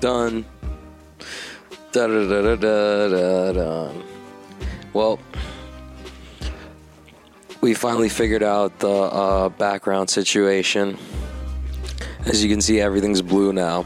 [0.00, 0.46] Done.
[1.92, 3.92] Da da da da da da.
[4.92, 5.18] Well,
[7.60, 10.96] we finally figured out the uh, background situation.
[12.24, 13.84] As you can see, everything's blue now.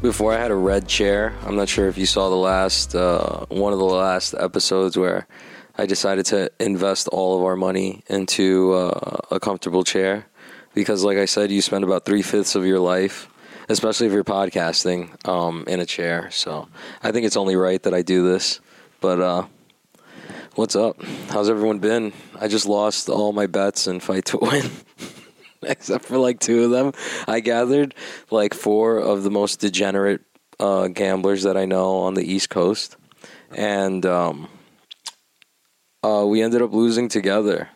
[0.00, 1.34] Before I had a red chair.
[1.44, 5.26] I'm not sure if you saw the last uh, one of the last episodes where
[5.76, 10.26] I decided to invest all of our money into uh, a comfortable chair
[10.72, 13.28] because, like I said, you spend about three fifths of your life,
[13.68, 16.30] especially if you're podcasting, um, in a chair.
[16.30, 16.68] So
[17.02, 18.60] I think it's only right that I do this.
[19.00, 19.46] But uh,
[20.54, 21.02] what's up?
[21.28, 22.12] How's everyone been?
[22.38, 24.70] I just lost all my bets in Fight to Win.
[25.62, 26.92] Except for like two of them,
[27.26, 27.94] I gathered
[28.30, 30.20] like four of the most degenerate
[30.60, 32.96] uh, gamblers that I know on the East Coast,
[33.50, 34.48] and um,
[36.02, 37.68] uh, we ended up losing together.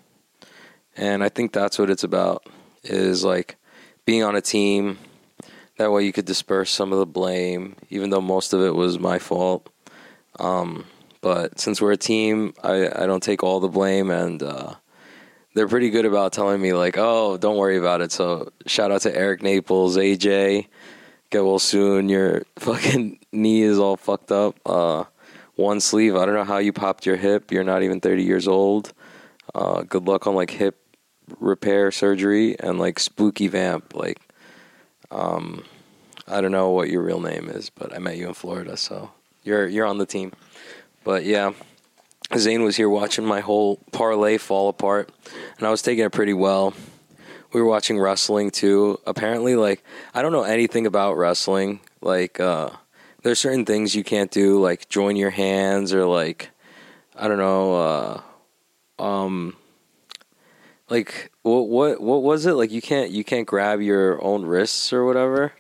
[0.97, 2.47] And I think that's what it's about
[2.85, 3.57] is like
[4.05, 4.99] being on a team.
[5.83, 9.01] That way you could disperse some of the blame, even though most of it was
[9.01, 9.69] my fault.
[10.39, 10.85] Um,
[11.21, 14.75] but since we're a team, I, I don't take all the blame, and uh,
[15.55, 19.01] they're pretty good about telling me like, "Oh, don't worry about it." So shout out
[19.01, 20.69] to Eric Naples, AJ.
[21.31, 22.09] Get well soon.
[22.09, 24.61] Your fucking knee is all fucked up.
[24.65, 25.03] Uh,
[25.57, 26.15] one sleeve.
[26.15, 27.51] I don't know how you popped your hip.
[27.51, 28.93] You're not even 30 years old.
[29.53, 30.79] Uh, good luck on like hip
[31.41, 33.97] repair surgery and like spooky vamp.
[33.97, 34.21] Like,
[35.11, 35.65] um,
[36.27, 39.11] I don't know what your real name is, but I met you in Florida, so
[39.43, 40.33] you're you're on the team.
[41.05, 41.53] But yeah,
[42.37, 45.11] Zane was here watching my whole parlay fall apart,
[45.59, 46.75] and I was taking it pretty well.
[47.53, 48.99] We were watching wrestling too.
[49.07, 49.83] Apparently, like
[50.15, 51.81] I don't know anything about wrestling.
[52.01, 52.71] Like, uh,
[53.23, 56.51] there's certain things you can't do, like join your hands or like
[57.15, 57.75] I don't know,
[58.99, 59.57] uh, um,
[60.89, 62.53] like what what what was it?
[62.53, 65.53] Like you can't you can't grab your own wrists or whatever.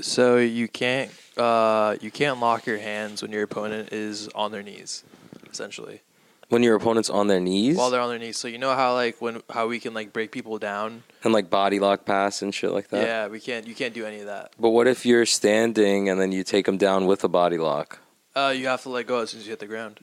[0.00, 4.62] So you can't uh, you can't lock your hands when your opponent is on their
[4.62, 5.04] knees,
[5.50, 6.02] essentially.
[6.48, 8.38] When your opponent's on their knees While they're on their knees.
[8.38, 11.02] So you know how like when how we can like break people down.
[11.24, 13.06] and like body lock pass and shit like that.
[13.06, 13.66] yeah, we can't.
[13.66, 14.52] You can't do any of that.
[14.58, 17.98] But what if you're standing and then you take them down with a body lock?
[18.34, 20.00] Uh, you have to let go as soon as you hit the ground.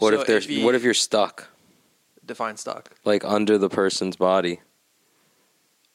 [0.00, 1.48] What So if there's if you- what if you're stuck
[2.24, 4.60] Define stuck like under the person's body?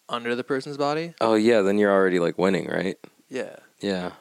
[0.09, 1.13] Under the person's body.
[1.21, 2.97] Oh yeah, then you're already like winning, right?
[3.29, 3.55] Yeah.
[3.79, 4.11] Yeah.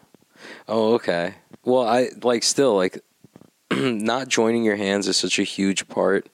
[0.68, 1.34] Oh, okay.
[1.64, 3.02] Well, I like still like
[3.70, 6.28] not joining your hands is such a huge part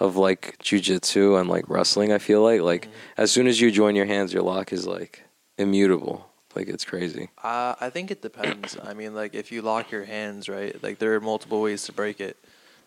[0.00, 2.12] of like jujitsu and like wrestling.
[2.12, 5.24] I feel like like as soon as you join your hands, your lock is like
[5.56, 6.26] immutable.
[6.54, 7.30] Like it's crazy.
[7.42, 8.76] Uh, I think it depends.
[8.82, 10.80] I mean, like if you lock your hands, right?
[10.82, 12.36] Like there are multiple ways to break it.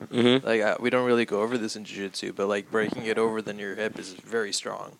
[0.06, 0.46] Mm-hmm.
[0.46, 3.42] Like I, we don't really go over this in jiu-jitsu, but like breaking it over
[3.42, 4.98] than your hip is very strong.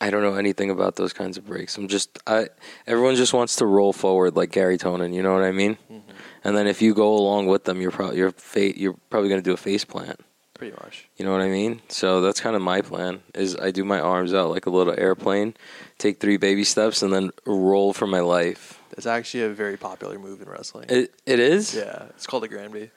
[0.00, 1.76] I don't know anything about those kinds of breaks.
[1.78, 2.48] I'm just I
[2.86, 5.14] everyone just wants to roll forward like Garry Tonon.
[5.14, 5.78] You know what I mean?
[5.90, 6.10] Mm-hmm.
[6.44, 9.42] And then if you go along with them, you're probably you're fa- you're probably gonna
[9.42, 10.20] do a face plant.
[10.54, 11.06] Pretty much.
[11.16, 11.82] You know what I mean?
[11.88, 13.20] So that's kind of my plan.
[13.34, 15.54] Is I do my arms out like a little airplane,
[15.98, 18.80] take three baby steps, and then roll for my life.
[18.96, 20.86] It's actually a very popular move in wrestling.
[20.88, 21.74] It it is.
[21.74, 22.90] yeah, it's called the Granby.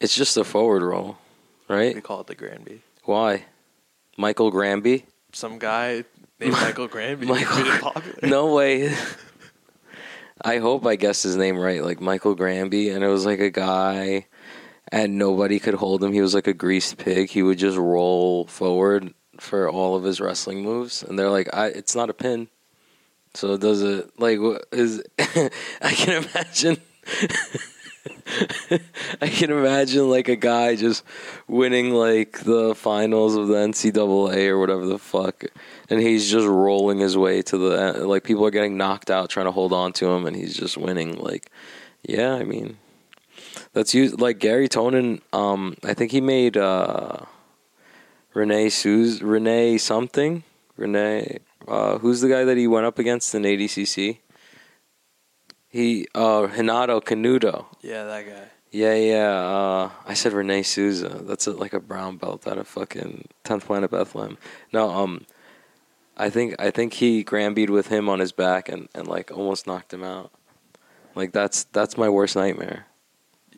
[0.00, 1.18] It's just a forward roll,
[1.68, 1.94] right?
[1.94, 2.82] We call it the Granby.
[3.04, 3.44] Why?
[4.16, 5.04] Michael Granby?
[5.32, 6.04] Some guy
[6.40, 8.18] named Michael Granby Michael- made it popular.
[8.28, 8.94] No way.
[10.42, 13.50] I hope I guessed his name right, like Michael Granby, and it was like a
[13.50, 14.26] guy,
[14.92, 16.12] and nobody could hold him.
[16.12, 17.28] He was like a greased pig.
[17.30, 21.66] He would just roll forward for all of his wrestling moves, and they're like, "I,
[21.68, 22.48] it's not a pin."
[23.34, 25.02] So does it like what is?
[25.18, 25.50] I
[25.92, 26.76] can imagine.
[29.20, 31.04] I can imagine like a guy just
[31.46, 35.44] winning like the finals of the NCAA or whatever the fuck,
[35.90, 39.46] and he's just rolling his way to the like people are getting knocked out trying
[39.46, 41.16] to hold on to him, and he's just winning.
[41.16, 41.50] Like,
[42.02, 42.78] yeah, I mean,
[43.72, 45.20] that's used like Garry Tonon.
[45.32, 47.24] Um, I think he made uh,
[48.34, 50.44] Renee Suz Renee something
[50.78, 51.38] Renee.
[51.66, 54.18] Uh, who's the guy that he went up against in ADCC?
[55.68, 57.66] He uh, Renato Canuto.
[57.82, 58.44] Yeah, that guy.
[58.70, 59.32] Yeah, yeah.
[59.32, 61.20] Uh, I said Renee Souza.
[61.22, 64.38] That's a, like a brown belt out of fucking Tenth Planet Bethlehem.
[64.72, 65.26] No, um,
[66.16, 69.66] I think I think he Granbeed with him on his back and, and like almost
[69.66, 70.32] knocked him out.
[71.14, 72.86] Like that's that's my worst nightmare.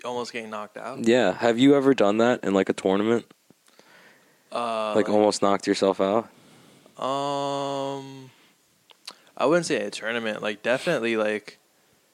[0.05, 1.07] Almost getting knocked out.
[1.07, 1.35] Yeah.
[1.35, 3.27] Have you ever done that in like a tournament?
[4.51, 6.25] Uh, Like almost knocked yourself out?
[6.99, 8.31] Um,
[9.37, 10.43] I wouldn't say a tournament.
[10.43, 11.59] Like definitely like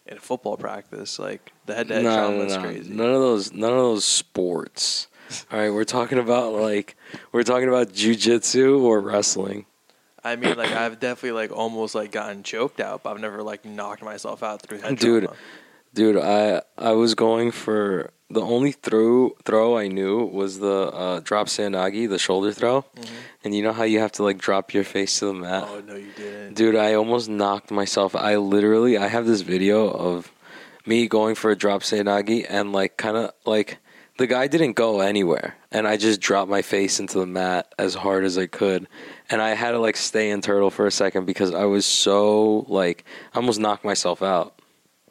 [0.06, 1.18] in football practice.
[1.18, 2.68] Like the head-to-head no, trauma is no, no.
[2.68, 2.94] crazy.
[2.94, 3.52] None of those.
[3.52, 5.08] None of those sports.
[5.50, 6.96] All right, we're talking about like
[7.32, 9.66] we're talking about jujitsu or wrestling.
[10.22, 13.64] I mean, like I've definitely like almost like gotten choked out, but I've never like
[13.64, 15.24] knocked myself out through head Dude.
[15.24, 15.38] trauma.
[15.94, 21.20] Dude, I I was going for the only throw throw I knew was the uh,
[21.20, 22.84] drop seoi nage, the shoulder throw,
[23.44, 25.64] and you know how you have to like drop your face to the mat.
[25.66, 26.54] Oh no, you didn't.
[26.54, 28.16] Dude, I almost knocked myself.
[28.16, 30.32] I literally, I have this video of
[30.84, 33.78] me going for a drop seoi nage and like kind of like
[34.18, 37.94] the guy didn't go anywhere, and I just dropped my face into the mat as
[37.94, 38.88] hard as I could,
[39.30, 42.66] and I had to like stay in turtle for a second because I was so
[42.68, 44.58] like I almost knocked myself out.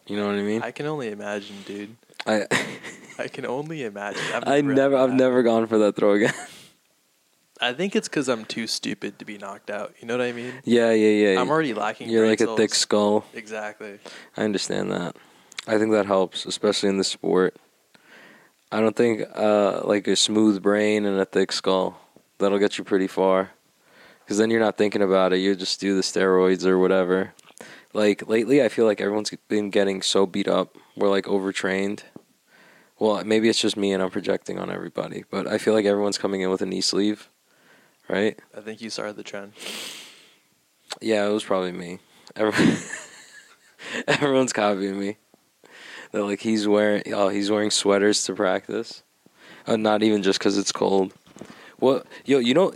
[0.06, 0.62] You know what I mean?
[0.62, 1.96] I can only imagine, dude.
[2.28, 2.48] I
[3.20, 4.22] I can only imagine.
[4.34, 6.34] I've I never, I've never gone for that throw again.
[7.62, 9.96] I think it's because I'm too stupid to be knocked out.
[10.02, 10.54] You know what I mean?
[10.66, 11.40] yeah, yeah, yeah.
[11.42, 12.10] I'm already lacking.
[12.10, 13.26] You're like a thick skull.
[13.34, 14.00] Exactly.
[14.36, 15.16] I understand that.
[15.66, 17.56] I think that helps, especially in the sport.
[18.72, 21.98] I don't think uh, like a smooth brain and a thick skull
[22.40, 23.52] that'll get you pretty far.
[24.24, 25.38] Because then you're not thinking about it.
[25.38, 27.34] You just do the steroids or whatever.
[27.94, 30.76] Like lately, I feel like everyone's been getting so beat up.
[30.98, 32.04] We're like overtrained.
[32.98, 36.18] Well, maybe it's just me and I'm projecting on everybody, but I feel like everyone's
[36.18, 37.30] coming in with a knee sleeve,
[38.08, 38.40] right?
[38.56, 39.54] I think you started the trend.
[41.02, 42.00] Yeah, it was probably me.
[42.38, 42.78] Everyone,
[44.08, 45.18] everyone's copying me.
[46.12, 49.04] They're like, he's wearing, oh, he's wearing sweaters to practice.
[49.68, 51.14] Uh, not even just because it's cold.
[51.80, 52.74] Well, yo, you know,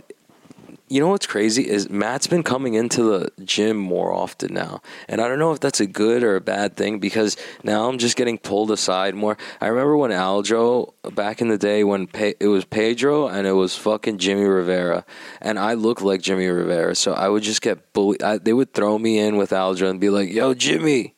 [0.90, 5.20] you know what's crazy is Matt's been coming into the gym more often now, and
[5.20, 8.16] I don't know if that's a good or a bad thing because now I'm just
[8.16, 9.38] getting pulled aside more.
[9.60, 13.52] I remember when Aljo back in the day when Pe- it was Pedro and it
[13.52, 15.06] was fucking Jimmie Rivera,
[15.40, 18.24] and I looked like Jimmie Rivera, so I would just get bullied.
[18.24, 21.14] I, they would throw me in with Aljo and be like, "Yo, Jimmy."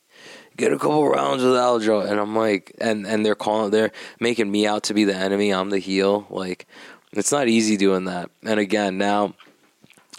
[0.55, 4.51] Get a couple rounds with Aljo, and I'm like, and and they're calling, they're making
[4.51, 5.51] me out to be the enemy.
[5.51, 6.27] I'm the heel.
[6.29, 6.67] Like,
[7.11, 8.29] it's not easy doing that.
[8.43, 9.33] And again, now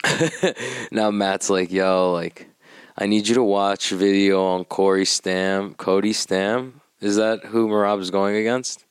[0.90, 2.48] now Matt's like, yo, like,
[2.96, 6.80] I need you to watch video on Corey Stam, Cody Stam.
[7.00, 8.84] Is that who Merab's going against?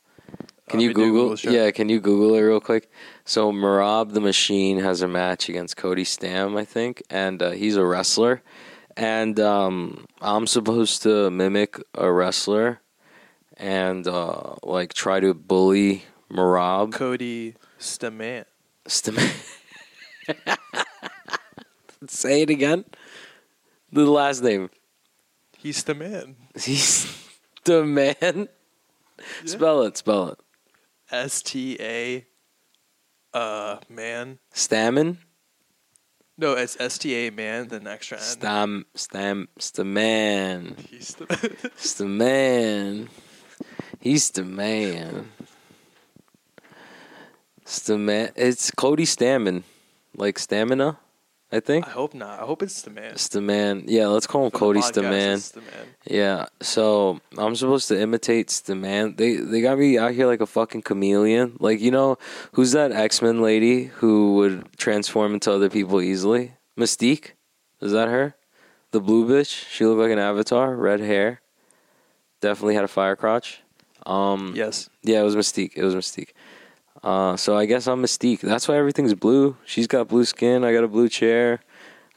[0.70, 1.22] Can Uh, you let me do Google?
[1.24, 1.52] Google, sure.
[1.52, 2.90] Yeah, can you Google it real quick?
[3.26, 7.76] So Merab the Machine has a match against Cody Stam, I think, and uh, he's
[7.78, 8.42] a wrestler.
[8.96, 12.80] And um, I'm supposed to mimic a wrestler
[13.58, 16.92] and uh, like try to bully Merab.
[16.94, 18.46] Cody Stamann.
[18.88, 19.16] Stam-
[22.08, 22.86] Say it again.
[23.92, 24.70] The last name.
[25.58, 26.36] He's the man.
[26.56, 27.30] He's
[27.64, 28.50] the man.
[29.46, 29.98] Spell it.
[29.98, 30.40] Spell it.
[31.12, 32.26] S T A.
[33.34, 34.40] Uh, man.
[34.54, 35.18] Stammen.
[36.38, 37.68] No, it's S T A man.
[37.68, 38.24] Then extra N.
[38.24, 38.86] Stam.
[38.96, 39.48] Stam.
[39.60, 40.80] Staman.
[40.80, 42.06] He's the.
[42.06, 43.10] Man.
[44.00, 45.30] He's the man.
[47.62, 48.32] It's the man.
[48.36, 49.64] It's Cody Stamann.
[50.16, 51.00] Like stamina,
[51.54, 51.88] I think.
[51.88, 52.40] I hope not.
[52.40, 53.12] I hope it's the man.
[53.12, 53.84] It's the man.
[53.88, 55.40] Yeah, let's call him For the Cody the man.
[56.10, 59.18] Yeah, so I'm supposed to imitate Stamann.
[59.18, 61.58] They they got me out here like a fucking chameleon.
[61.60, 62.18] Like you know
[62.54, 66.54] who's that X Men lady who would transform into other people easily?
[66.78, 67.34] Mystique,
[67.82, 68.36] is that her?
[68.92, 69.66] The blue bitch.
[69.70, 70.76] She looked like an avatar.
[70.76, 71.42] Red hair.
[72.42, 73.62] Definitely had a fire crotch.
[74.06, 74.90] Um, Yes.
[75.02, 75.74] yeah, it was Mystique.
[75.76, 76.32] It was Mystique.
[77.04, 78.40] Uh, so I guess I'm Mystique.
[78.40, 79.58] That's why everything's blue.
[79.66, 80.64] She's got blue skin.
[80.64, 81.60] I got a blue chair.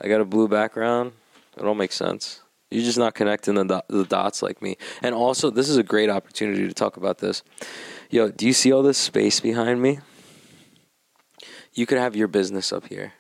[0.01, 1.13] I got a blue background.
[1.57, 2.43] It all makes sense.
[2.71, 4.77] You're just not connecting the, the dots like me.
[5.03, 7.43] And also, this is a great opportunity to talk about this.
[8.11, 9.99] Yo, do you see all this space behind me?
[11.73, 13.13] You could have your business up here.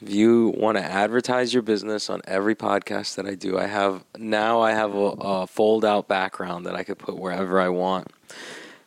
[0.00, 4.04] If you want to advertise your business on every podcast that I do, I have
[4.18, 8.12] now I have a, a fold out background that I could put wherever I want.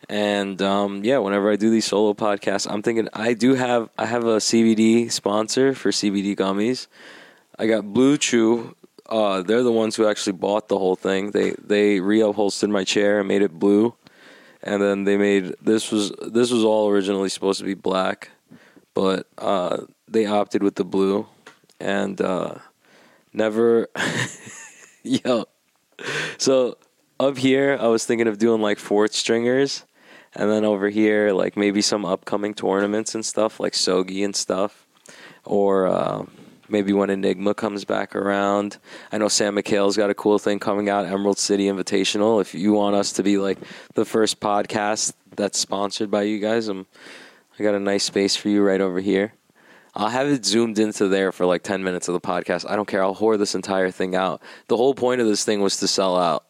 [0.09, 4.07] And um, yeah, whenever I do these solo podcasts, I'm thinking I do have I
[4.07, 6.87] have a CBD sponsor for CBD gummies.
[7.59, 8.75] I got Blue Chew.
[9.07, 11.29] Uh, they're the ones who actually bought the whole thing.
[11.31, 13.93] They they reupholstered my chair and made it blue,
[14.63, 18.29] and then they made this was this was all originally supposed to be black,
[18.95, 21.27] but uh, they opted with the blue,
[21.79, 22.55] and uh,
[23.31, 23.89] never,
[25.03, 25.45] yo.
[26.39, 26.77] So
[27.19, 29.85] up here, I was thinking of doing like fourth stringers,
[30.39, 34.87] and then over here, like maybe some upcoming tournaments and stuff, like Sogi and stuff,
[35.43, 36.23] or uh,
[36.69, 38.77] maybe when Enigma comes back around.
[39.11, 42.39] I know Sam McHale's got a cool thing coming out, Emerald City Invitational.
[42.39, 43.57] If you want us to be like
[43.95, 46.87] the first podcast that's sponsored by you guys, I'm,
[47.59, 49.33] I got a nice space for you right over here.
[49.93, 52.65] I'll have it zoomed into there for like 10 minutes of the podcast.
[52.69, 53.03] I don't care.
[53.03, 54.41] I'll whore this entire thing out.
[54.67, 56.45] The whole point of this thing was to sell out.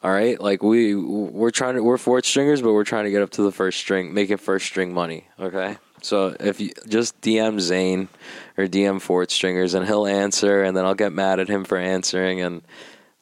[0.00, 3.20] All right, like we we're trying to we're fourth stringers, but we're trying to get
[3.20, 5.26] up to the first string, making first string money.
[5.40, 8.08] Okay, So if you just DM Zane
[8.56, 11.76] or DM fourth Stringers and he'll answer, and then I'll get mad at him for
[11.76, 12.62] answering, and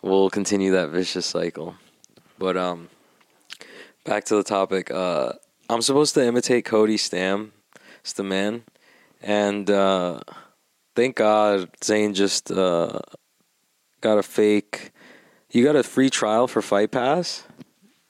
[0.03, 1.77] we'll continue that vicious cycle.
[2.39, 2.91] But um,
[4.05, 4.91] back to the topic.
[4.91, 5.33] Uh,
[5.71, 7.53] I'm supposed to imitate Cody Stam,
[8.05, 8.63] Stamann,
[9.23, 10.21] and uh,
[10.95, 13.01] thank God Zane just uh,
[14.03, 14.93] got a fake.
[15.57, 17.45] You got a free trial for Fight Pass.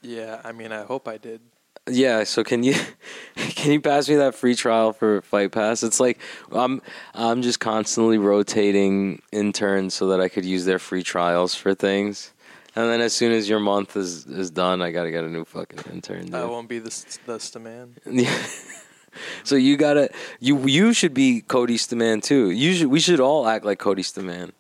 [0.03, 1.41] Yeah, I mean, I hope I did.
[1.89, 2.75] Yeah, so can you
[3.37, 5.85] can you pass me that free trial for Fight Pass?
[5.85, 6.19] It's like
[6.51, 6.83] I'm
[7.15, 12.33] I'm just constantly rotating interns so that I could use their free trials for things.
[12.75, 15.29] And then as soon as your month is is done, I got to get a
[15.29, 16.35] new fucking intern.
[16.35, 16.91] I won't be the
[17.27, 17.95] the st- man.
[18.11, 18.43] Yeah.
[19.45, 20.11] so you gotta
[20.41, 22.51] you you should be Cody Stamann too.
[22.51, 24.51] You should we should all act like Cody Stamann.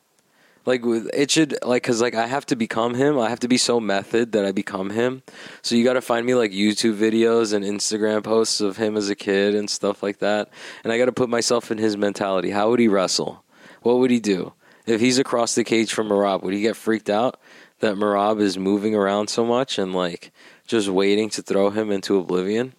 [0.67, 3.21] Like it should like because like I have to become him.
[3.21, 5.23] I have to be so method that I become him.
[5.63, 9.09] So you got to find me like YouTube videos and Instagram posts of him as
[9.09, 10.51] a kid and stuff like that.
[10.83, 12.51] And I got to put myself in his mentality.
[12.51, 13.45] How would he wrestle?
[13.83, 14.55] What would he do
[14.87, 16.43] if he's across the cage from Merab?
[16.43, 17.39] Would he get freaked out
[17.79, 20.33] that Merab is moving around so much and like
[20.67, 22.73] just waiting to throw him into oblivion?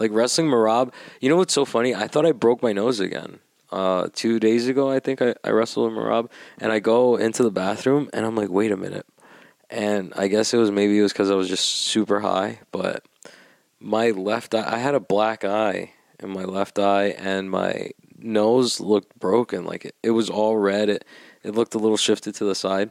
[0.00, 1.94] Like wrestling Merab, you know what's so funny?
[1.94, 3.38] I thought I broke my nose again.
[3.76, 7.42] Uh, two days ago, I think I, I wrestled with Merab, and I go into
[7.42, 9.04] the bathroom, and I'm like, wait a minute.
[9.68, 13.04] And I guess it was maybe it was because I was just super high, but
[13.78, 18.80] my left eye, I had a black eye in my left eye, and my nose
[18.80, 19.66] looked broken.
[19.66, 20.88] Like it, it was all red.
[20.88, 21.04] It,
[21.42, 22.90] it looked a little shifted to the side.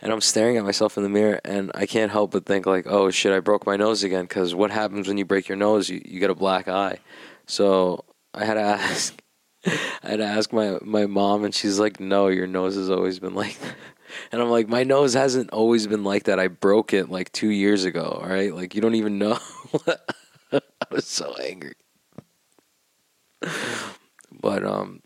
[0.00, 2.88] And I'm staring at myself in the mirror, and I can't help but think like,
[2.88, 5.88] "Oh shit, I broke my nose again." Because what happens when you break your nose?
[5.88, 6.98] You you get a black eye.
[7.46, 9.16] So I had to ask,
[10.02, 13.18] I had to ask my my mom, and she's like, "No, your nose has always
[13.18, 13.74] been like that."
[14.32, 16.38] And I'm like, "My nose hasn't always been like that.
[16.38, 18.20] I broke it like two years ago.
[18.22, 19.38] All right, like you don't even know."
[20.52, 20.60] I
[20.90, 21.74] was so angry.
[24.32, 25.02] But um,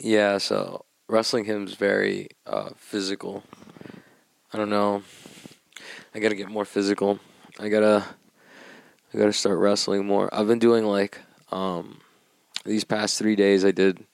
[0.00, 0.38] yeah.
[0.38, 3.42] So wrestling him's very uh, physical.
[4.52, 5.02] I don't know.
[6.14, 7.18] I gotta get more physical.
[7.58, 8.04] I gotta
[9.12, 10.32] I gotta start wrestling more.
[10.32, 11.18] I've been doing like
[11.50, 12.00] um
[12.64, 14.04] these past three days I did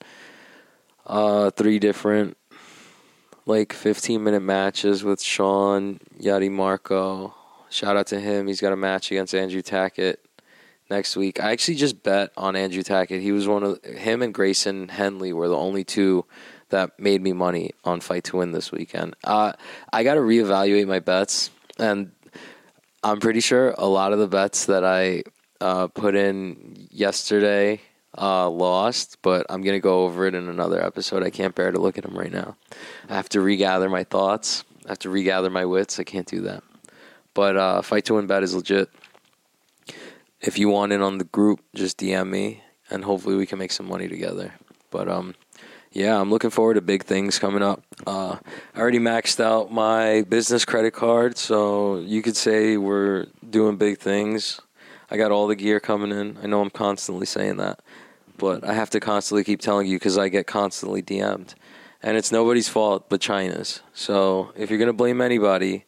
[1.05, 2.37] uh three different
[3.45, 7.33] like fifteen minute matches with Sean Yadi Marco.
[7.69, 8.47] Shout out to him.
[8.47, 10.17] He's got a match against Andrew Tackett
[10.89, 11.41] next week.
[11.41, 13.21] I actually just bet on Andrew Tackett.
[13.21, 16.25] He was one of him and Grayson Henley were the only two
[16.69, 19.15] that made me money on Fight to Win this weekend.
[19.23, 19.53] Uh,
[19.91, 22.11] I got to reevaluate my bets, and
[23.03, 25.23] I'm pretty sure a lot of the bets that I
[25.61, 27.81] uh, put in yesterday
[28.19, 31.23] uh, lost, but I'm gonna go over it in another episode.
[31.23, 32.55] I can't bear to look at them right now.
[33.09, 34.63] I have to regather my thoughts.
[34.85, 35.99] I have to regather my wits.
[35.99, 36.63] I can't do that.
[37.33, 38.89] But uh, Fight to Win bet is legit.
[40.41, 43.71] If you want in on the group, just DM me, and hopefully we can make
[43.71, 44.53] some money together.
[44.89, 45.35] But um,
[45.91, 47.83] yeah, I'm looking forward to big things coming up.
[48.05, 48.37] Uh,
[48.75, 53.99] I already maxed out my business credit card, so you could say we're doing big
[53.99, 54.61] things.
[55.09, 56.37] I got all the gear coming in.
[56.43, 57.81] I know I'm constantly saying that,
[58.39, 61.53] but I have to constantly keep telling you because I get constantly DM'd.
[62.01, 63.81] And it's nobody's fault but China's.
[63.93, 65.85] So if you're going to blame anybody,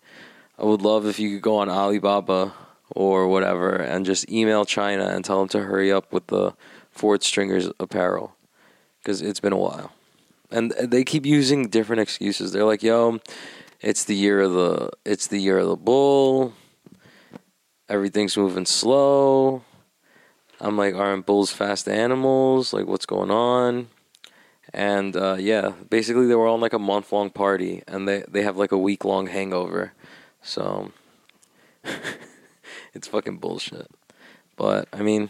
[0.60, 2.54] I would love if you could go on Alibaba
[2.92, 6.54] or whatever and just email China and tell them to hurry up with the
[6.92, 8.36] Fourth Stringers apparel
[9.00, 9.94] because it's been a while.
[10.52, 12.52] And they keep using different excuses.
[12.52, 13.20] They're like, "Yo,
[13.80, 16.54] it's the year of the it's the year of the bull.
[17.88, 19.64] Everything's moving slow."
[20.62, 22.72] I'm like, "Aren't bulls fast animals?
[22.72, 23.88] Like, what's going on?"
[24.74, 28.44] And uh, yeah, basically they were on like a month long party, and they they
[28.44, 29.94] have like a week long hangover.
[30.42, 30.92] So
[32.94, 33.90] it's fucking bullshit.
[34.56, 35.30] But I mean,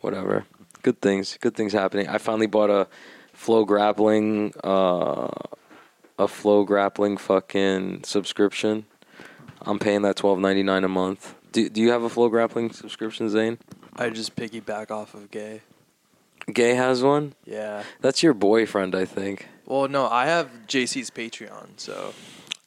[0.00, 0.44] whatever.
[0.82, 1.36] Good things.
[1.40, 2.08] Good things happening.
[2.08, 2.86] I finally bought a
[3.32, 5.28] flow grappling uh
[6.18, 8.84] a flow grappling fucking subscription.
[9.62, 11.34] I'm paying that twelve ninety nine a month.
[11.50, 13.58] Do do you have a flow grappling subscription, Zane?
[13.98, 15.60] I just piggyback off of gay.
[16.52, 17.34] Gay has one?
[17.44, 17.82] Yeah.
[18.00, 19.46] That's your boyfriend, I think.
[19.66, 22.14] Well, no, I have JC's Patreon, so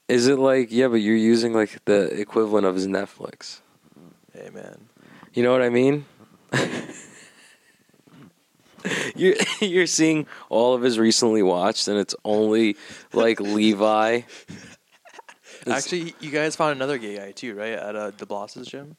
[0.08, 3.62] Is it like yeah, but you're using like the equivalent of his Netflix.
[4.34, 4.88] hey, man.
[5.34, 6.06] You know what I mean?
[9.16, 12.76] you're you're seeing all of his recently watched, and it's only
[13.14, 14.16] like Levi.
[14.16, 14.68] It's-
[15.68, 17.74] Actually, you guys found another gay guy too, right?
[17.74, 18.98] At uh, DeBloss's gym.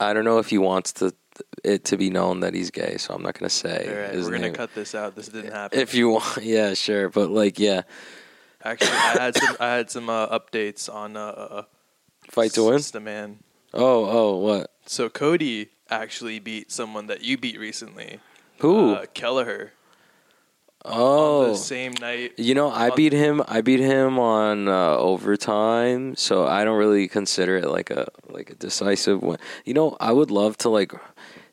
[0.00, 1.14] I don't know if he wants to
[1.64, 3.86] it to be known that he's gay, so I'm not gonna say.
[3.88, 4.54] All right, we're gonna name.
[4.54, 5.14] cut this out.
[5.14, 5.78] This didn't happen.
[5.78, 7.82] If you want, yeah, sure, but like, yeah,
[8.64, 9.56] Actually, I had some.
[9.60, 11.62] I had some uh, updates on uh,
[12.28, 12.82] fight to win.
[12.92, 13.38] the man.
[13.72, 14.72] Oh, oh, what?
[14.86, 18.20] So Cody actually beat someone that you beat recently.
[18.58, 18.94] Who?
[18.94, 19.72] Uh, Kelleher.
[20.88, 22.32] On oh, the same night.
[22.38, 23.42] you know, I beat him.
[23.46, 28.50] I beat him on uh, overtime, so I don't really consider it like a like
[28.50, 29.38] a decisive win.
[29.66, 30.92] You know, I would love to like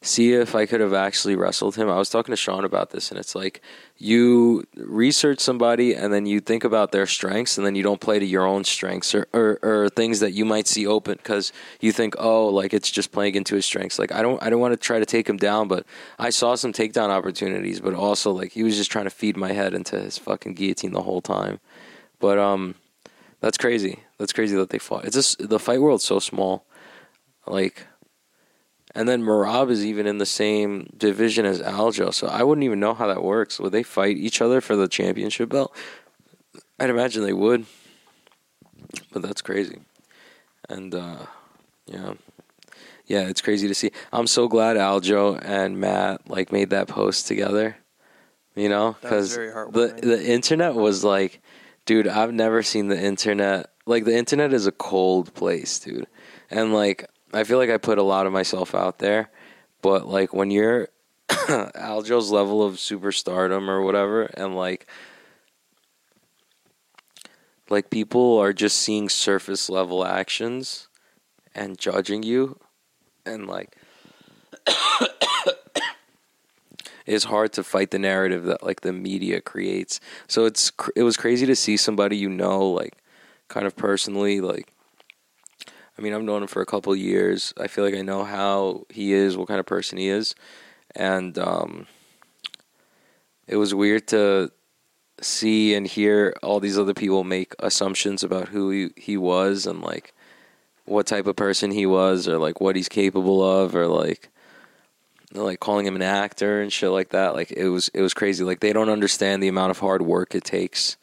[0.06, 1.90] see if I could have actually wrestled him.
[1.90, 3.62] I was talking to Sean about this, and it's like
[3.98, 8.20] you research somebody and then you think about their strengths, and then you don't play
[8.20, 11.92] to your own strengths or or, or things that you might see open because you
[11.92, 13.98] think, oh, like it's just playing into his strengths.
[13.98, 15.86] Like I don't, I don't want to try to take him down, but
[16.20, 19.54] I saw some takedown opportunities, but also like he was just trying to feed my
[19.54, 21.60] head into his fucking guillotine the whole time.
[22.20, 22.76] But um,
[23.42, 24.04] that's crazy.
[24.18, 25.06] That's crazy that they fought.
[25.06, 26.66] It's just the fight world's so small,
[27.48, 27.88] like.
[28.96, 32.80] And then Merab is even in the same division as Aljo, so I wouldn't even
[32.80, 33.60] know how that works.
[33.60, 35.76] Would they fight each other for the championship belt?
[36.80, 37.66] I'd imagine they would.
[39.12, 39.80] But that's crazy.
[40.70, 41.26] And uh
[41.86, 42.14] yeah.
[43.06, 43.92] Yeah, it's crazy to see.
[44.12, 47.76] I'm so glad Aljo and Matt like made that post together.
[48.56, 51.42] You know, cuz the the internet was like
[51.86, 56.08] dude, I've never seen the internet like the internet is a cold place, dude.
[56.50, 59.30] And like I feel like I put a lot of myself out there,
[59.82, 60.88] but like when you're
[61.30, 64.88] Aljo's level of superstardom or whatever and like
[67.70, 70.88] like people are just seeing surface level actions
[71.54, 72.60] and judging you
[73.26, 73.76] and like
[77.06, 80.00] it's hard to fight the narrative that like the media creates.
[80.28, 82.98] So it's it was crazy to see somebody you know like
[83.48, 84.72] kind of personally like
[85.98, 87.54] I mean I've known him for a couple years.
[87.58, 90.36] I feel like I know how he is what kind of person he is.
[90.96, 91.88] And um
[93.48, 94.52] it was weird to
[95.22, 99.82] see and hear all these other people make assumptions about who he, he was and
[99.82, 100.14] like
[100.86, 104.30] what type of person he was or like what he's capable of or like
[105.34, 107.34] like calling him an actor and shit like that.
[107.34, 108.44] Like it was it was crazy.
[108.44, 110.98] Like they don't understand the amount of hard work it takes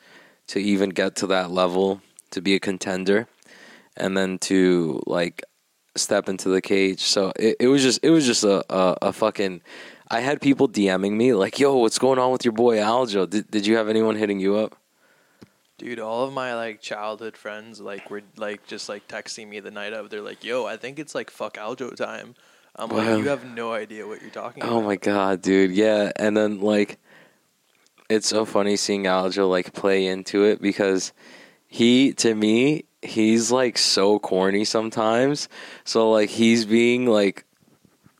[0.49, 3.28] to even get to that level to be a contender
[3.96, 5.42] and then to like
[5.96, 9.12] step into the cage so it, it was just it was just a, a, a
[9.12, 9.60] fucking
[10.10, 13.28] I had people DMing me like, "Yo, what's going on with your boy Aljo?
[13.28, 14.76] Did did you have anyone hitting you up?"
[15.78, 19.71] Dude, all of my like childhood friends like were like just like texting me the
[19.71, 20.10] night of.
[20.10, 22.34] They're like, "Yo, I think it's like fuck Aljo time."
[22.76, 22.97] I'm Wow.
[22.97, 25.73] like, "You have no idea what you're talking about." Oh my god, dude.
[25.73, 26.99] Yeah, and then like
[28.08, 31.12] it's so funny seeing Aljo like play into it because
[31.67, 35.49] he to me, he's like so corny sometimes.
[35.84, 37.45] So like he's being like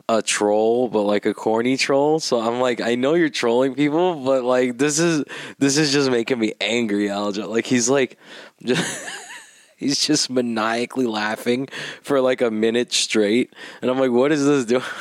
[0.09, 2.21] a troll, but like a corny troll.
[2.21, 5.25] So I'm like, I know you're trolling people, but like this is
[5.59, 7.49] this is just making me angry, Aljo.
[7.49, 8.19] Like he's like
[8.65, 9.09] just
[9.77, 11.69] he's just maniacally laughing
[12.03, 13.55] for like a minute straight.
[13.81, 14.83] And I'm like, what is this doing?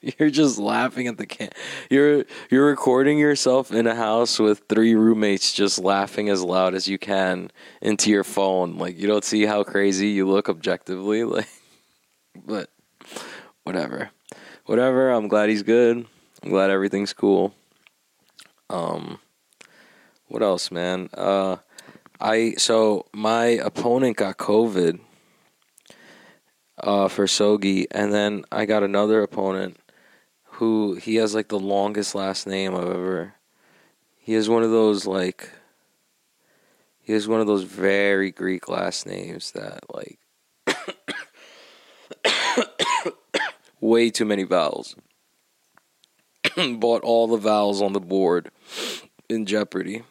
[0.18, 1.50] You're just laughing at the can.
[1.90, 6.86] You're you're recording yourself in a house with three roommates, just laughing as loud as
[6.86, 7.50] you can
[7.82, 8.78] into your phone.
[8.78, 11.24] Like you don't see how crazy you look objectively.
[11.38, 11.48] Like,
[12.46, 12.70] but
[13.64, 14.10] whatever,
[14.66, 15.10] whatever.
[15.10, 16.06] I'm glad he's good.
[16.42, 17.52] I'm glad everything's cool.
[18.70, 19.18] Um,
[20.28, 21.08] what else, man?
[21.12, 21.56] Uh,
[22.20, 25.00] I so my opponent got COVID.
[26.80, 29.78] Uh, for Sogi, and then I got another opponent
[30.58, 33.34] who he has like the longest last name I've ever.
[34.16, 35.50] He has one of those like.
[37.00, 40.18] He has one of those very Greek last names that like.
[43.80, 44.96] way too many vowels.
[46.56, 48.50] Bought all the vowels on the board
[49.28, 50.02] in Jeopardy.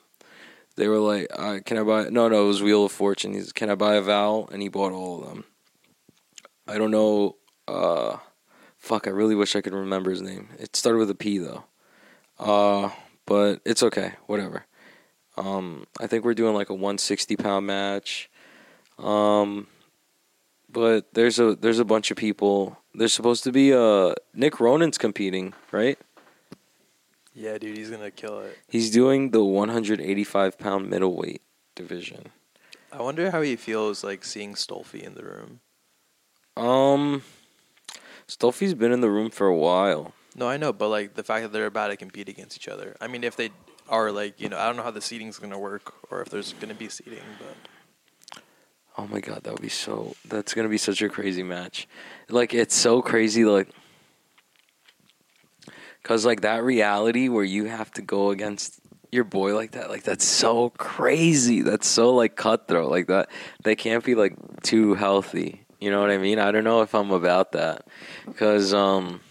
[0.77, 3.33] They were like, uh, "Can I buy?" No, no, it was Wheel of Fortune.
[3.33, 5.43] He's, "Can I buy a vowel?" And he bought all of them.
[6.65, 7.35] I don't know.
[7.67, 8.17] Uh,
[8.87, 10.49] fuck, I really wish I could remember his name.
[10.57, 11.65] It started with a P though.
[12.39, 12.89] Uh,
[13.25, 14.13] but it's okay.
[14.25, 14.65] Whatever.
[15.35, 18.29] Um, I think we're doing like a 160 pound match.
[18.97, 19.67] Um,
[20.69, 22.77] but there's a there's a bunch of people.
[22.93, 25.99] There's supposed to be uh Nick Ronan's competing, right?
[27.33, 28.57] Yeah, dude, he's gonna kill it.
[28.67, 31.41] He's doing the 185 pound middleweight
[31.75, 32.31] division.
[32.91, 35.59] I wonder how he feels like seeing Stolfi in the room.
[36.55, 37.21] Um,
[38.27, 40.13] Stolfi's been in the room for a while.
[40.35, 42.95] No, I know, but like the fact that they're about to compete against each other.
[43.01, 43.49] I mean, if they
[43.89, 46.53] are like, you know, I don't know how the seating's gonna work or if there's
[46.53, 48.41] gonna be seating, but
[48.99, 50.15] Oh my god, that would be so.
[50.25, 51.87] That's gonna be such a crazy match.
[52.29, 53.69] Like it's so crazy, like,
[56.01, 58.79] cause like that reality where you have to go against
[59.11, 61.61] your boy like that, like that's so crazy.
[61.61, 62.89] That's so like cutthroat.
[62.89, 63.29] Like that,
[63.63, 65.66] they can't be like too healthy.
[65.79, 66.39] You know what I mean?
[66.39, 67.85] I don't know if I'm about that
[68.25, 69.21] because um,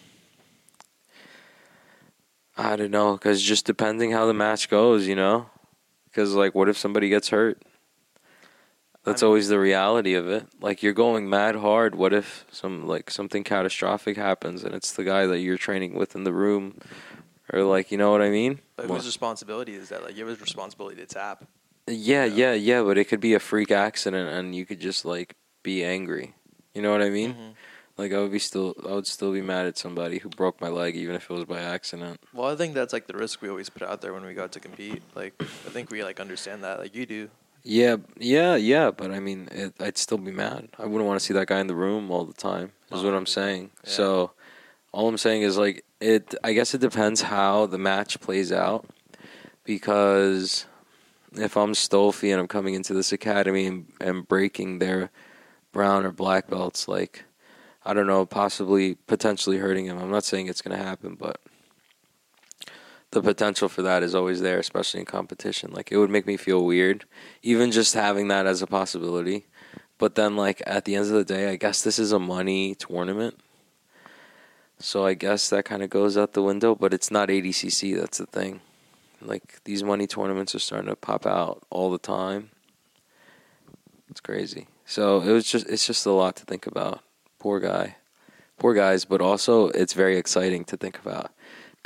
[2.57, 5.51] I don't know because just depending how the match goes, you know,
[6.07, 7.63] because like what if somebody gets hurt?
[9.05, 10.47] That's I'm- always the reality of it.
[10.61, 11.95] Like you're going mad hard.
[11.95, 16.15] What if some like something catastrophic happens and it's the guy that you're training with
[16.15, 16.79] in the room,
[17.53, 18.61] or like you know what I mean?
[18.77, 20.03] But whose responsibility is that?
[20.05, 21.45] Like, you have a responsibility to tap.
[21.89, 22.25] Yeah, Yeah.
[22.25, 25.35] yeah, yeah, but it could be a freak accident and you could just like
[25.73, 26.27] be angry.
[26.75, 27.33] You know what I mean?
[27.35, 27.53] Mhm.
[27.99, 30.69] Like I would be still I would still be mad at somebody who broke my
[30.69, 32.17] leg even if it was by accident.
[32.33, 34.45] Well, I think that's like the risk we always put out there when we go
[34.45, 35.03] out to compete.
[35.21, 36.79] Like, I think we like understand that.
[36.79, 37.29] Like you do.
[37.65, 40.69] Yeah, yeah, yeah, but I mean, it, I'd still be mad.
[40.79, 42.71] I wouldn't want to see that guy in the room all the time.
[42.93, 43.71] Is what Oh, I'm saying.
[43.85, 43.91] yeah.
[43.99, 44.31] So
[44.93, 48.85] all I'm saying is like it I guess it depends how the match plays out
[49.65, 50.67] because
[51.33, 55.11] if I'm Stolfi and I'm coming into this academy and, and breaking their
[55.77, 57.25] brown or black belts, like
[57.85, 59.99] I don't know, possibly potentially hurting him.
[59.99, 61.39] I'm not saying it's gonna happen, but
[63.11, 65.71] the potential for that is always there, especially in competition.
[65.73, 67.05] Like it would make me feel weird,
[67.43, 69.47] even just having that as a possibility.
[69.99, 72.75] But then, like at the end of the day, I guess this is a money
[72.75, 73.39] tournament,
[74.79, 76.75] so I guess that kind of goes out the window.
[76.75, 78.01] But it's not ADCC.
[78.01, 78.63] That's the thing.
[79.21, 82.51] Like these money tournaments are starting to pop out all the time.
[84.11, 84.69] It's crazy.
[84.85, 87.01] So it was just it's just a lot to think about.
[87.39, 87.97] Poor guy.
[88.59, 91.31] Poor guys, but also it's very exciting to think about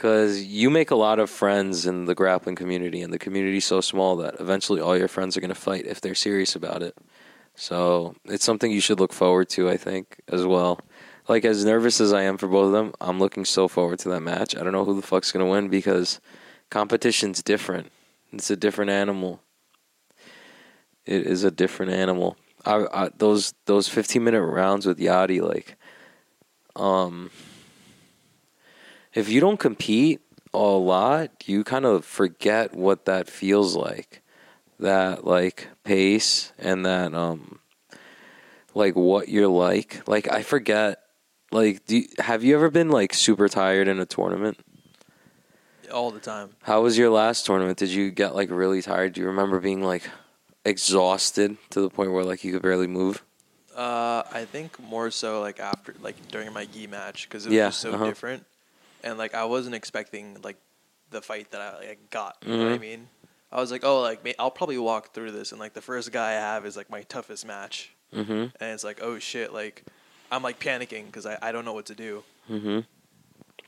[0.01, 3.83] because you make a lot of friends in the grappling community, and the community's so
[3.83, 6.97] small that eventually all your friends are going to fight if they're serious about it.
[7.55, 10.81] So it's something you should look forward to, I think, as well.
[11.29, 14.09] Like as nervous as I am for both of them, I'm looking so forward to
[14.09, 14.57] that match.
[14.57, 16.19] I don't know who the fuck's going to win because
[16.71, 17.93] competition's different.
[18.33, 19.43] It's a different animal.
[21.11, 22.37] It is a different animal.
[22.65, 25.77] I, I those those 15 minute rounds with Yadi, like,
[26.77, 27.31] um,
[29.13, 30.21] if you don't compete
[30.55, 34.23] a lot, you kind of forget what that feels like.
[34.79, 37.59] That like pace and that um,
[38.73, 40.07] like what you're like.
[40.09, 41.03] Like I forget.
[41.53, 44.59] Like, do you, have you ever been like super tired in a tournament?
[45.91, 46.51] all the time.
[46.63, 47.79] How was your last tournament?
[47.79, 49.15] Did you get like really tired?
[49.15, 50.09] Do you remember being like
[50.65, 53.23] exhausted to the point where like you could barely move?
[53.75, 57.57] Uh, I think more so like after like during my gi match because it was
[57.57, 58.05] Yeah, just so uh-huh.
[58.05, 58.45] different,
[59.03, 60.57] and like I wasn't expecting like
[61.11, 62.37] the fight that I like, got.
[62.45, 62.81] You know what I Mhm.
[62.81, 63.09] mean?
[63.53, 66.31] I was like, oh, like I'll probably walk through this, and like the first guy
[66.31, 68.33] I have is like my toughest match, Mm-hmm.
[68.33, 69.85] and it's like, oh shit, like
[70.33, 72.23] I'm like panicking because I, I don't know what to do.
[72.51, 72.81] Mm-hmm.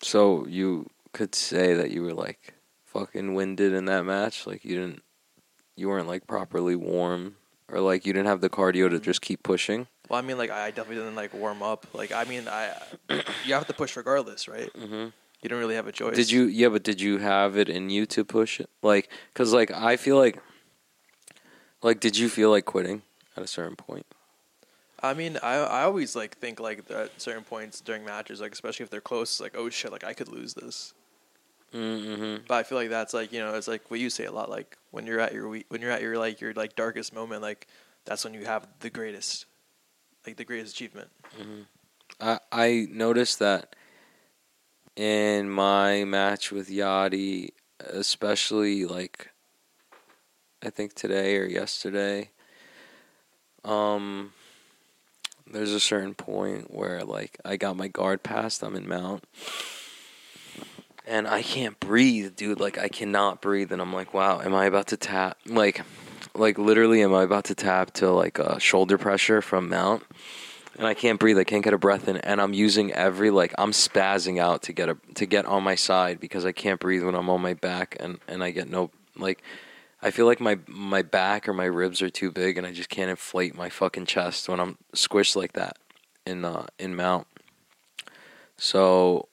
[0.02, 2.55] So you could say that you were like
[2.87, 4.46] fucking winded in that match.
[4.46, 5.02] Like you didn't,
[5.76, 7.37] you weren't like properly warm,
[7.68, 9.87] or like you didn't have the cardio to just keep pushing.
[10.08, 11.87] Well, I mean, like I definitely didn't like warm up.
[11.94, 12.74] Like I mean, I
[13.44, 14.72] you have to push regardless, right?
[14.74, 15.08] Mm-hmm.
[15.42, 16.14] You don't really have a choice.
[16.14, 16.44] Did you?
[16.44, 18.70] Yeah, but did you have it in you to push it?
[18.82, 20.38] Like, cause like I feel like,
[21.82, 23.02] like, did you feel like quitting
[23.37, 24.06] at a certain point?
[25.02, 28.85] I mean, I I always like think like at certain points during matches, like especially
[28.85, 30.94] if they're close, like oh shit, like I could lose this.
[31.74, 32.44] Mm-hmm.
[32.46, 34.50] But I feel like that's like you know it's like what you say a lot.
[34.50, 37.42] Like when you're at your we- when you're at your like your like darkest moment,
[37.42, 37.66] like
[38.04, 39.46] that's when you have the greatest,
[40.26, 41.08] like the greatest achievement.
[42.20, 43.74] I I noticed that
[44.96, 49.30] in my match with Yadi, especially like
[50.62, 52.30] I think today or yesterday,
[53.64, 54.32] um,
[55.50, 58.62] there's a certain point where like I got my guard passed.
[58.62, 59.24] I'm in mount.
[61.07, 62.61] And I can't breathe, dude.
[62.61, 65.83] Like I cannot breathe, and I'm like, "Wow, am I about to tap?" Like,
[66.35, 70.05] like literally, am I about to tap to like uh, shoulder pressure from mount?
[70.79, 71.38] and I can't breathe.
[71.38, 74.73] I can't get a breath in, and I'm using every like I'm spazzing out to
[74.73, 77.55] get a to get on my side because I can't breathe when I'm on my
[77.55, 79.43] back, and and I get no like
[80.01, 82.88] I feel like my my back or my ribs are too big, and I just
[82.88, 85.79] can't inflate my fucking chest when I'm squished like that
[86.27, 87.27] in uh in mount.
[88.57, 89.29] So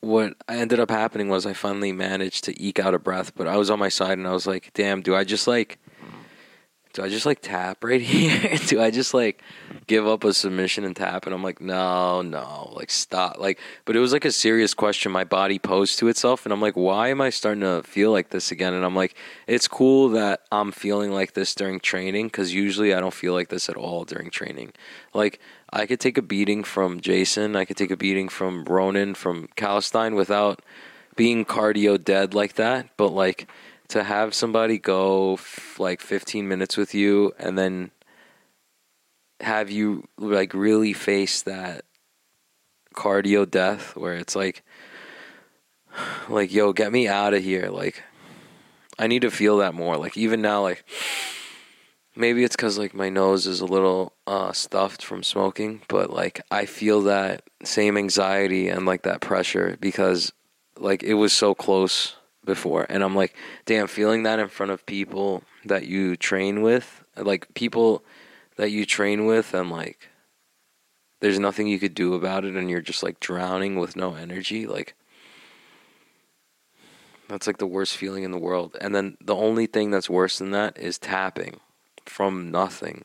[0.00, 3.56] what ended up happening was I finally managed to eke out a breath, but I
[3.56, 5.78] was on my side and I was like, "Damn, do I just like
[6.92, 8.56] do I just like tap right here?
[8.66, 9.42] do I just like
[9.86, 11.26] give up a submission and tap?
[11.26, 13.38] And I'm like, no, no, like stop.
[13.38, 16.44] Like, but it was like a serious question my body posed to itself.
[16.44, 18.74] And I'm like, why am I starting to feel like this again?
[18.74, 19.14] And I'm like,
[19.46, 23.48] it's cool that I'm feeling like this during training because usually I don't feel like
[23.48, 24.72] this at all during training.
[25.14, 25.40] Like,
[25.72, 29.48] I could take a beating from Jason, I could take a beating from Ronan, from
[29.56, 30.62] Calstein without
[31.16, 32.88] being cardio dead like that.
[32.96, 33.48] But like,
[33.90, 37.90] to have somebody go f- like 15 minutes with you and then
[39.40, 41.84] have you like really face that
[42.94, 44.62] cardio death where it's like
[46.28, 47.68] like yo get me out of here.
[47.68, 48.02] Like
[48.98, 49.96] i need to feel that more.
[49.96, 50.84] Like even now like
[52.16, 56.40] maybe it's because like my nose is a little uh, stuffed from smoking but like
[56.50, 60.32] i feel that same anxiety and like that pressure because
[60.76, 62.86] like it was so close before.
[62.88, 67.52] And i'm like damn feeling that in front of people that you train with like
[67.54, 68.02] people
[68.56, 70.08] that you train with and like
[71.20, 74.66] there's nothing you could do about it and you're just like drowning with no energy
[74.66, 74.94] like
[77.30, 78.76] that's like the worst feeling in the world.
[78.80, 81.60] And then the only thing that's worse than that is tapping
[82.10, 83.04] from nothing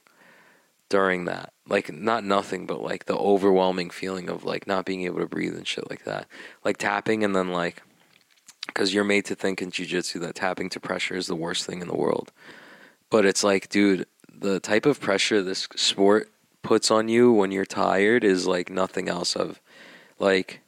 [0.90, 1.54] during that.
[1.68, 5.56] Like not nothing but like the overwhelming feeling of like not being able to breathe
[5.56, 6.28] and shit like that.
[6.64, 7.82] Like tapping and then like
[8.68, 11.82] because you're made to think in jiu-jitsu that tapping to pressure is the worst thing
[11.82, 12.32] in the world.
[13.10, 16.30] But it's like dude the type of pressure this sport
[16.62, 19.62] puts on you when you're tired is like nothing else of
[20.18, 20.62] like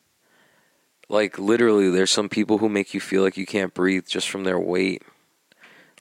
[1.09, 4.43] like literally there's some people who make you feel like you can't breathe just from
[4.43, 5.01] their weight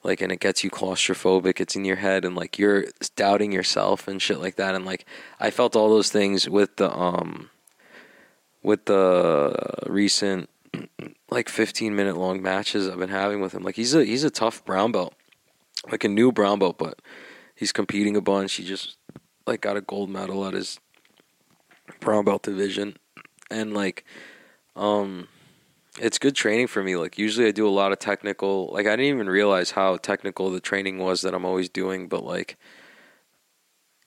[0.03, 4.07] like and it gets you claustrophobic it's in your head and like you're doubting yourself
[4.07, 5.05] and shit like that and like
[5.39, 7.49] i felt all those things with the um
[8.63, 9.53] with the
[9.87, 10.49] recent
[11.29, 13.63] like 15 minute long matches i've been having with him.
[13.63, 15.13] Like he's a he's a tough brown belt
[15.91, 16.99] like a new brown belt but
[17.57, 18.53] he's competing a bunch.
[18.53, 18.97] He just
[19.45, 20.79] like got a gold medal at his
[21.99, 22.97] brown belt division
[23.49, 24.05] and like
[24.75, 25.27] um
[25.99, 26.95] it's good training for me.
[26.95, 30.51] Like usually I do a lot of technical like I didn't even realize how technical
[30.51, 32.57] the training was that I'm always doing, but like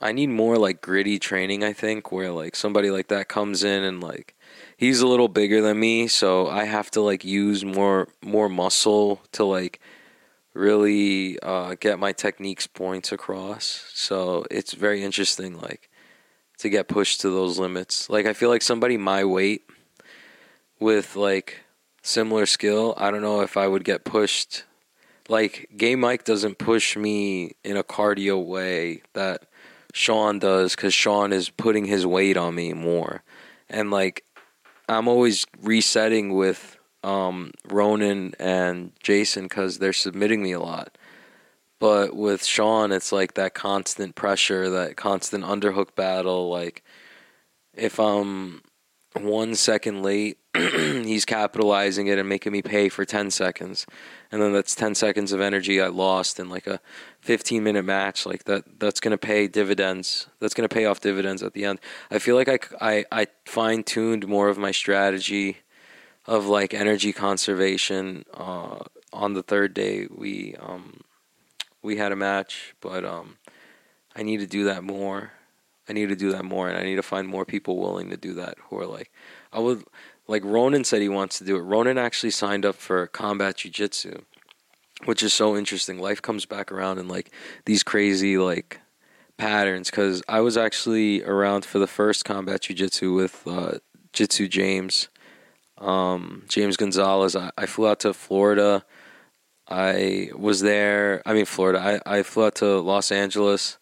[0.01, 3.83] I need more like gritty training, I think, where like somebody like that comes in
[3.83, 4.35] and like
[4.77, 9.21] he's a little bigger than me, so I have to like use more more muscle
[9.33, 9.81] to like
[10.55, 13.91] really uh, get my techniques points across.
[13.95, 15.91] So it's very interesting like
[16.59, 18.09] to get pushed to those limits.
[18.09, 19.63] Like I feel like somebody my weight
[20.79, 21.61] with like
[22.03, 24.65] similar skill, I don't know if I would get pushed.
[25.29, 29.45] Like Game Mike doesn't push me in a cardio way that
[29.93, 33.23] Sean does because Sean is putting his weight on me more,
[33.69, 34.25] and like
[34.89, 40.97] I'm always resetting with um, Ronan and Jason because they're submitting me a lot.
[41.79, 46.51] But with Sean, it's like that constant pressure, that constant underhook battle.
[46.51, 46.85] Like
[47.75, 48.63] if I'm
[49.15, 53.87] one second late, he's capitalizing it and making me pay for 10 seconds.
[54.31, 56.81] And then that's 10 seconds of energy I lost in like a
[57.21, 58.25] 15 minute match.
[58.25, 60.29] Like that, that's going to pay dividends.
[60.39, 61.81] That's going to pay off dividends at the end.
[62.11, 65.59] I feel like I, I, I fine tuned more of my strategy
[66.27, 68.25] of like energy conservation.
[68.33, 68.79] Uh,
[69.13, 71.01] on the third day, we, um,
[71.83, 73.39] we had a match, but, um,
[74.15, 75.33] I need to do that more.
[75.91, 78.17] I need to do that more, and I need to find more people willing to
[78.17, 79.11] do that who are like,
[79.53, 79.83] I would
[80.29, 81.63] like Ronan said he wants to do it.
[81.63, 84.23] Ronan actually signed up for combat jiu-jitsu,
[85.05, 85.99] which is so interesting.
[85.99, 87.33] Life comes back around in like
[87.65, 88.81] these crazy like
[89.37, 93.79] patterns because I was actually around for the first combat jiu-jitsu with uh,
[94.13, 95.09] Jitsu James,
[95.79, 97.35] um, James Gonzalez.
[97.35, 98.85] I, I flew out to Florida.
[99.69, 101.23] I was there.
[101.27, 102.01] I mean, Florida.
[102.07, 103.77] I, I flew out to Los Angeles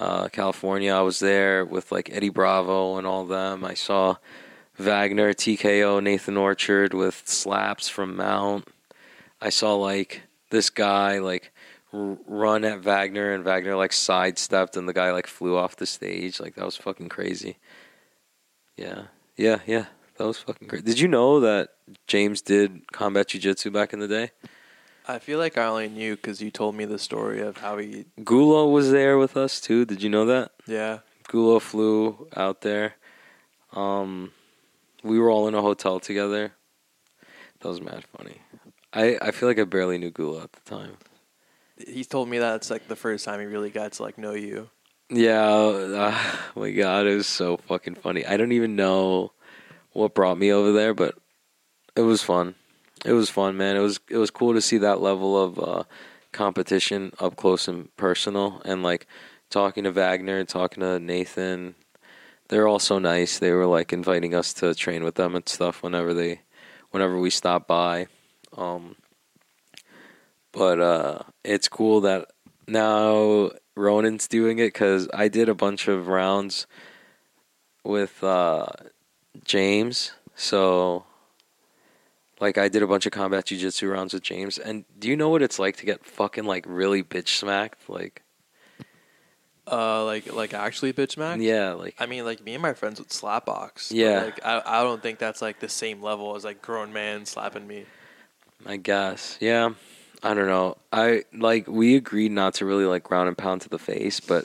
[0.00, 0.92] uh, California.
[0.92, 3.64] I was there with like Eddie Bravo and all them.
[3.64, 4.16] I saw
[4.78, 8.66] Wagner, TKO, Nathan Orchard with slaps from Mount.
[9.40, 11.52] I saw like this guy like
[11.92, 16.40] run at Wagner and Wagner like sidestepped and the guy like flew off the stage.
[16.40, 17.58] Like that was fucking crazy.
[18.76, 19.04] Yeah,
[19.36, 19.86] yeah, yeah.
[20.16, 20.84] That was fucking great.
[20.84, 21.70] Did you know that
[22.06, 24.32] James did combat jiu-jitsu back in the day?
[25.10, 28.04] I feel like I only knew because you told me the story of how he.
[28.20, 29.84] Gulo was there with us too.
[29.84, 30.52] Did you know that?
[30.66, 31.00] Yeah.
[31.28, 32.94] Gulo flew out there.
[33.72, 34.32] Um,
[35.02, 36.52] we were all in a hotel together.
[37.60, 38.36] That was mad funny.
[38.92, 40.96] I, I feel like I barely knew Gulo at the time.
[41.76, 44.34] He told me that it's like the first time he really got to like know
[44.34, 44.70] you.
[45.08, 48.24] Yeah, uh, oh my god, it was so fucking funny.
[48.24, 49.32] I don't even know
[49.92, 51.16] what brought me over there, but
[51.96, 52.54] it was fun.
[53.04, 53.76] It was fun, man.
[53.76, 55.84] It was it was cool to see that level of uh,
[56.32, 59.06] competition up close and personal, and like
[59.48, 61.74] talking to Wagner, talking to Nathan.
[62.48, 63.38] They're all so nice.
[63.38, 66.40] They were like inviting us to train with them and stuff whenever they,
[66.90, 68.08] whenever we stop by.
[68.56, 68.96] Um,
[70.52, 72.26] but uh, it's cool that
[72.66, 76.66] now Ronan's doing it because I did a bunch of rounds
[77.84, 78.66] with uh,
[79.44, 80.12] James.
[80.34, 81.04] So,
[82.40, 84.58] like, I did a bunch of combat jiu-jitsu rounds with James.
[84.58, 87.88] And do you know what it's like to get fucking like really bitch smacked?
[87.88, 88.22] Like,
[89.70, 91.38] Uh, like like actually bitch smack.
[91.40, 93.92] Yeah, like I mean, like me and my friends would slap box.
[93.92, 94.24] Yeah.
[94.24, 97.66] Like I, I don't think that's like the same level as like grown man slapping
[97.66, 97.84] me.
[98.66, 99.36] I guess.
[99.40, 99.70] Yeah.
[100.22, 100.76] I don't know.
[100.92, 104.44] I like we agreed not to really like ground and pound to the face, but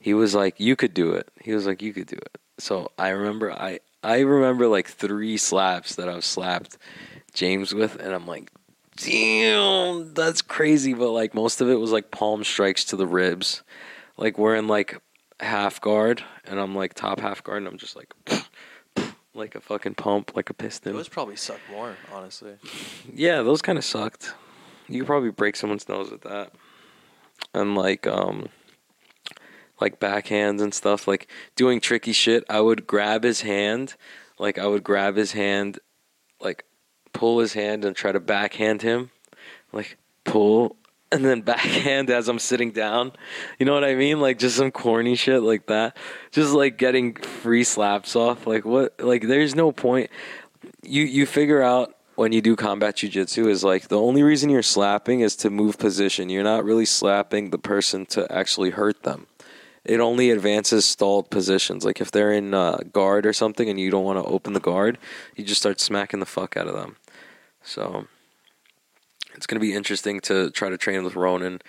[0.00, 1.28] he was like, You could do it.
[1.40, 2.38] He was like, You could do it.
[2.58, 6.76] So I remember I I remember like three slaps that I've slapped
[7.34, 8.50] James with and I'm like,
[8.96, 10.94] Damn, that's crazy.
[10.94, 13.62] But like most of it was like palm strikes to the ribs.
[14.16, 15.00] Like we're in like
[15.40, 18.14] half guard and I'm like top half guard and I'm just like
[19.34, 20.94] like a fucking pump, like a piston.
[20.94, 22.54] Was probably suck more, honestly.
[23.12, 24.32] Yeah, those kind of sucked.
[24.88, 26.52] You could probably break someone's nose with that.
[27.52, 28.48] And like um
[29.80, 33.96] like backhands and stuff, like doing tricky shit, I would grab his hand,
[34.38, 35.80] like I would grab his hand,
[36.40, 36.64] like
[37.14, 39.10] pull his hand and try to backhand him,
[39.72, 40.76] like pull
[41.10, 43.12] and then backhand as I'm sitting down.
[43.58, 44.20] You know what I mean?
[44.20, 45.96] Like just some corny shit like that.
[46.30, 48.46] Just like getting free slaps off.
[48.46, 50.10] Like what like there's no point
[50.82, 54.62] you you figure out when you do combat jujitsu is like the only reason you're
[54.62, 56.28] slapping is to move position.
[56.28, 59.26] You're not really slapping the person to actually hurt them.
[59.84, 61.84] It only advances stalled positions.
[61.84, 64.60] Like if they're in uh, guard or something and you don't want to open the
[64.60, 64.98] guard,
[65.36, 66.96] you just start smacking the fuck out of them.
[67.64, 68.06] So
[69.34, 71.60] it's gonna be interesting to try to train with Ronan.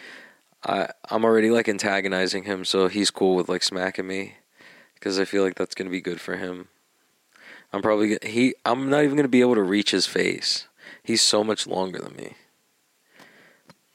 [0.63, 4.36] I I'm already like antagonizing him, so he's cool with like smacking me
[4.93, 6.67] because I feel like that's gonna be good for him.
[7.73, 8.55] I'm probably he.
[8.65, 10.67] I'm not even gonna be able to reach his face.
[11.03, 12.36] He's so much longer than me.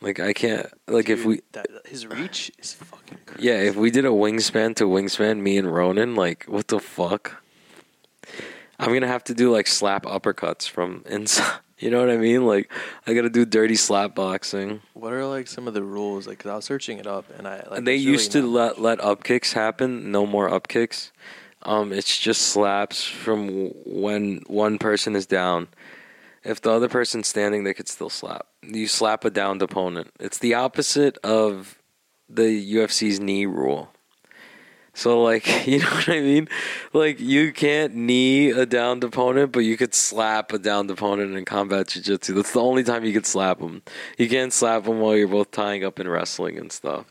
[0.00, 0.66] Like I can't.
[0.88, 3.48] Like if we, that, his reach is fucking crazy.
[3.48, 7.42] yeah, if we did a wingspan to wingspan, me and Ronan, like what the fuck?
[8.78, 11.60] I'm gonna have to do like slap uppercuts from inside.
[11.80, 12.46] You know what I mean?
[12.46, 12.70] Like
[13.06, 14.82] I gotta do dirty slap boxing.
[14.92, 16.26] What are like some of the rules?
[16.26, 18.80] Like, 'cause I was searching it up, and I like they used really to let
[18.80, 20.12] let up kicks happen.
[20.12, 21.10] No more up kicks.
[21.62, 25.68] Um, it's just slaps from when one person is down.
[26.44, 28.46] If the other person's standing, they could still slap.
[28.62, 30.10] You slap a downed opponent.
[30.18, 31.78] It's the opposite of
[32.30, 33.90] the UFC's knee rule.
[34.94, 36.48] So like, you know what I mean?
[36.92, 41.44] Like you can't knee a downed opponent, but you could slap a downed opponent in
[41.44, 42.34] combat jiu-jitsu.
[42.34, 43.82] That's the only time you could slap them.
[44.18, 47.06] You can't slap them while you're both tying up in wrestling and stuff.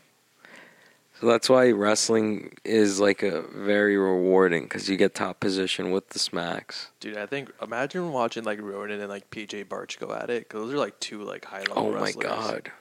[1.20, 6.08] So that's why wrestling is like a very rewarding because you get top position with
[6.10, 6.90] the smacks.
[6.98, 10.48] Dude, I think imagine watching like Ronan and like PJ Barch go at it.
[10.48, 11.88] Cause those are like two like high level.
[11.88, 12.72] Oh my god.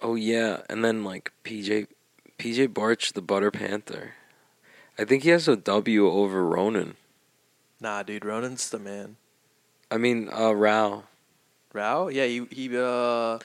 [0.00, 1.88] Oh yeah, and then like PJ
[2.38, 4.12] PJ Barch, the Butter Panther.
[5.02, 6.94] I think he has a W over Ronan.
[7.80, 9.16] Nah, dude, Ronan's the man.
[9.90, 11.02] I mean, uh, Rao.
[11.72, 13.40] Rao, yeah, he he uh,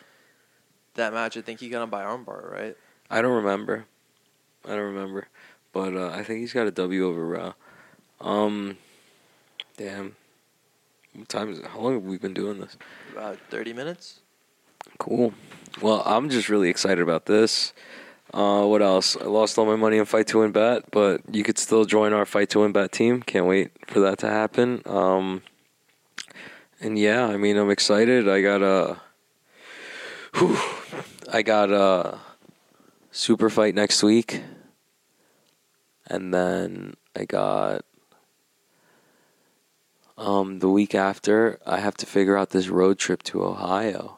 [0.94, 2.78] that match I think he got him by armbar, right?
[3.10, 3.86] I don't remember.
[4.66, 5.30] I don't remember,
[5.74, 7.56] but uh, I think he's got a W over Rao.
[8.22, 8.78] Um,
[9.78, 10.16] damn.
[11.16, 11.66] What time is it?
[11.66, 12.78] How long have we been doing this?
[13.14, 14.20] About thirty minutes.
[15.00, 15.34] Cool.
[15.82, 17.74] Well, I'm just really excited about this.
[18.34, 19.16] Uh, what else?
[19.16, 22.14] I lost all my money in Fight to Win Bet, but you could still join
[22.14, 23.22] our Fight to Win Bet team.
[23.22, 24.82] Can't wait for that to happen.
[24.86, 25.44] Um,
[26.80, 28.28] and yeah, I mean, I'm excited.
[28.28, 28.98] I got a,
[30.36, 30.58] whew,
[31.32, 32.20] I got a
[33.12, 34.44] super fight next week,
[36.06, 37.84] and then I got
[40.18, 41.60] um the week after.
[41.66, 44.17] I have to figure out this road trip to Ohio.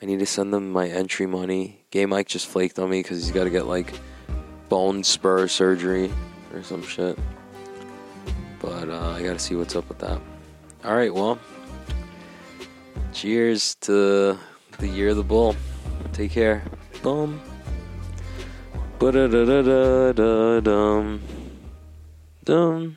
[0.00, 1.84] I need to send them my entry money.
[1.90, 3.94] Gay Mike just flaked on me because he's got to get like
[4.68, 6.12] bone spur surgery
[6.52, 7.18] or some shit.
[8.60, 10.20] But uh, I got to see what's up with that.
[10.84, 11.38] All right, well,
[13.12, 14.38] cheers to
[14.78, 15.56] the year of the bull.
[16.12, 16.62] Take care.
[17.02, 17.40] Boom.
[18.98, 21.20] Ba da da da da da dum.
[22.44, 22.96] Dum.